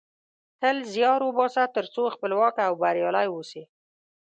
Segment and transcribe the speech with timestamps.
[0.59, 3.61] تل زیار وباسه ترڅو خپلواک او بریالۍ اوسی